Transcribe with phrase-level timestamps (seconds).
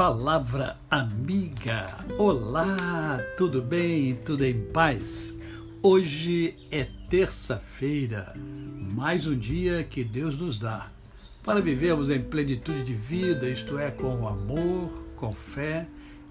[0.00, 1.94] Palavra amiga.
[2.16, 4.14] Olá, tudo bem?
[4.14, 5.36] Tudo em paz?
[5.82, 8.32] Hoje é terça-feira,
[8.94, 10.90] mais um dia que Deus nos dá
[11.42, 15.86] para vivermos em plenitude de vida, isto é, com amor, com fé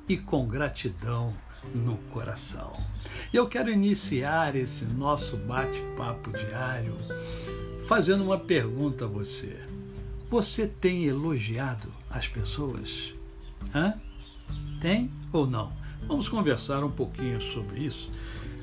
[0.07, 1.31] e com gratidão
[1.71, 2.73] no coração.
[3.31, 6.95] E eu quero iniciar esse nosso bate-papo diário
[7.85, 9.63] fazendo uma pergunta a você.
[10.27, 13.18] Você tem elogiado as pessoas?
[13.73, 13.93] Hã?
[14.79, 15.71] Tem ou não?
[16.07, 18.09] Vamos conversar um pouquinho sobre isso.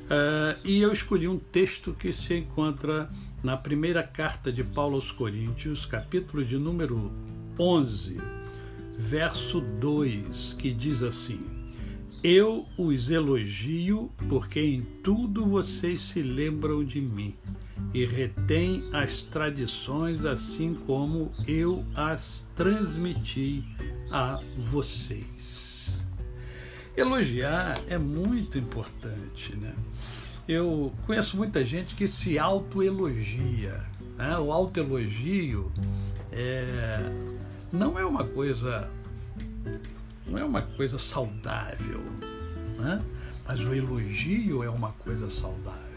[0.07, 3.09] Uh, e eu escolhi um texto que se encontra
[3.43, 7.11] na primeira carta de Paulo aos Coríntios, capítulo de número
[7.59, 8.19] 11,
[8.97, 11.39] verso 2, que diz assim:
[12.23, 17.35] Eu os elogio porque em tudo vocês se lembram de mim
[17.93, 23.63] e retêm as tradições assim como eu as transmiti
[24.11, 26.03] a vocês.
[26.95, 29.73] Elogiar é muito importante, né?
[30.47, 33.85] Eu conheço muita gente que se autoelogia.
[34.17, 34.37] Né?
[34.37, 35.71] O autoelogio
[36.31, 36.99] é,
[37.71, 38.89] não é uma coisa
[40.25, 42.01] não é uma coisa saudável,
[42.77, 43.01] né?
[43.47, 45.87] mas o elogio é uma coisa saudável.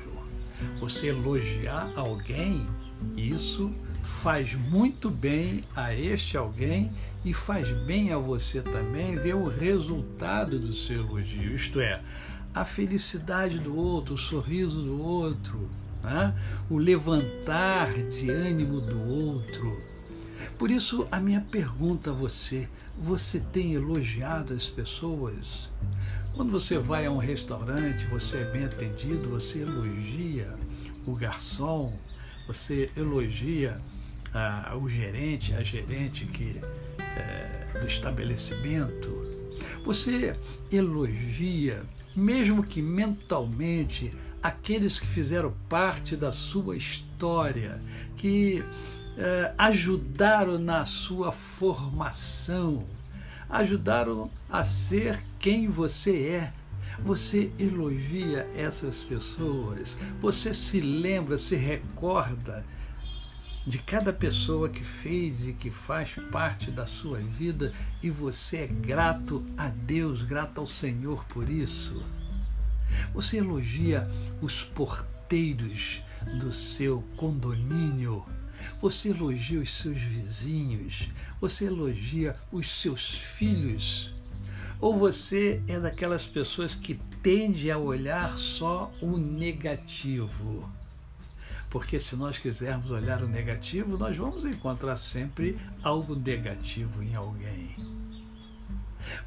[0.79, 2.69] Você elogiar alguém,
[3.17, 6.91] isso faz muito bem a este alguém
[7.25, 12.01] e faz bem a você também ver o resultado do seu elogio, isto é,
[12.55, 15.69] a felicidade do outro, o sorriso do outro,
[16.03, 16.35] né?
[16.69, 19.81] o levantar de ânimo do outro.
[20.59, 25.71] Por isso, a minha pergunta a você: você tem elogiado as pessoas?
[26.35, 30.57] Quando você vai a um restaurante, você é bem atendido, você elogia
[31.07, 31.93] o garçom,
[32.51, 33.81] você elogia
[34.35, 36.61] ah, o gerente, a gerente que,
[36.99, 39.09] é, do estabelecimento,
[39.85, 40.37] você
[40.71, 41.85] elogia,
[42.15, 44.13] mesmo que mentalmente,
[44.43, 47.81] aqueles que fizeram parte da sua história,
[48.17, 48.65] que
[49.17, 52.85] é, ajudaram na sua formação,
[53.49, 56.53] ajudaram a ser quem você é.
[57.05, 62.65] Você elogia essas pessoas, você se lembra, se recorda
[63.67, 67.73] de cada pessoa que fez e que faz parte da sua vida
[68.03, 72.03] e você é grato a Deus, grato ao Senhor por isso.
[73.15, 74.09] Você elogia
[74.41, 76.03] os porteiros
[76.39, 78.25] do seu condomínio.
[78.81, 81.09] Você elogia os seus vizinhos,
[81.41, 84.13] você elogia os seus filhos,
[84.81, 90.71] ou você é daquelas pessoas que tende a olhar só o negativo?
[91.69, 97.77] Porque se nós quisermos olhar o negativo, nós vamos encontrar sempre algo negativo em alguém.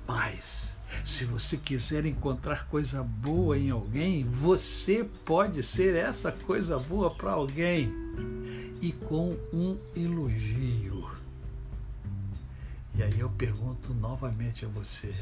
[0.07, 7.11] Mas, se você quiser encontrar coisa boa em alguém, você pode ser essa coisa boa
[7.11, 7.91] para alguém
[8.81, 11.22] e com um elogio.
[12.95, 15.13] E aí eu pergunto novamente a você: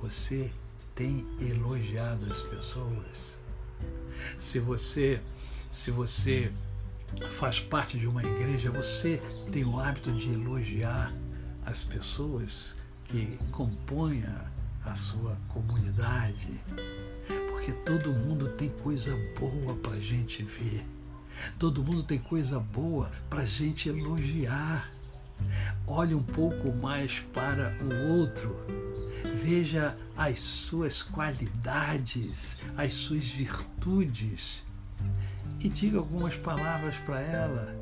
[0.00, 0.50] você
[0.94, 3.38] tem elogiado as pessoas?
[4.38, 5.20] Se você,
[5.70, 6.52] se você
[7.30, 11.12] faz parte de uma igreja, você tem o hábito de elogiar
[11.64, 12.74] as pessoas
[13.04, 14.24] que compõem
[14.84, 16.60] a sua comunidade,
[17.50, 20.84] porque todo mundo tem coisa boa para gente ver,
[21.58, 24.90] todo mundo tem coisa boa para gente elogiar.
[25.86, 28.56] Olhe um pouco mais para o outro.
[29.34, 34.64] Veja as suas qualidades, as suas virtudes
[35.60, 37.74] e diga algumas palavras para ela.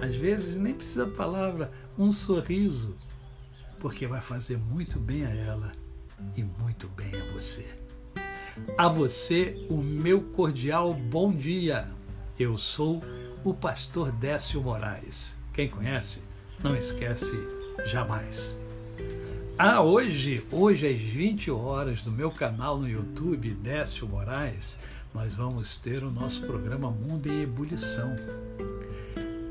[0.00, 2.96] Às vezes nem precisa palavra, um sorriso,
[3.78, 5.72] porque vai fazer muito bem a ela
[6.36, 7.78] e muito bem a você.
[8.78, 11.88] A você, o meu cordial bom dia.
[12.38, 13.02] Eu sou
[13.44, 15.36] o pastor Décio Moraes.
[15.52, 16.22] Quem conhece?
[16.62, 17.36] Não esquece
[17.86, 18.56] jamais.
[19.58, 24.76] Ah, hoje, hoje às 20 horas, no meu canal no YouTube, Décio Moraes,
[25.14, 28.16] nós vamos ter o nosso programa Mundo em Ebulição.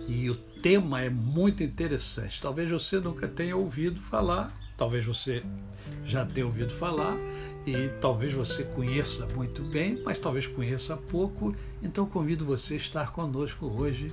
[0.07, 2.41] E o tema é muito interessante.
[2.41, 5.43] Talvez você nunca tenha ouvido falar, talvez você
[6.03, 7.15] já tenha ouvido falar,
[7.65, 11.55] e talvez você conheça muito bem, mas talvez conheça pouco.
[11.83, 14.09] Então convido você a estar conosco hoje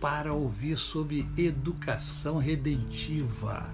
[0.00, 3.72] para ouvir sobre educação redentiva.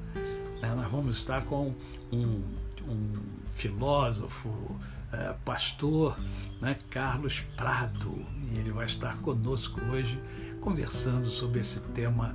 [0.60, 1.74] Né, nós vamos estar com
[2.12, 2.42] um,
[2.86, 3.12] um
[3.54, 4.78] filósofo,
[5.12, 6.18] é, pastor
[6.60, 10.20] né, Carlos Prado, e ele vai estar conosco hoje
[10.60, 12.34] conversando sobre esse tema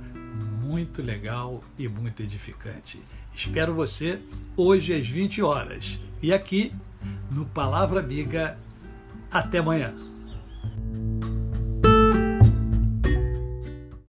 [0.62, 3.00] muito legal e muito edificante.
[3.34, 4.20] Espero você
[4.56, 5.98] hoje às 20 horas.
[6.22, 6.72] E aqui
[7.30, 8.58] no Palavra Amiga.
[9.30, 10.11] Até amanhã.